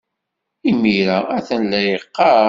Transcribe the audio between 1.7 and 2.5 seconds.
la yeqqar.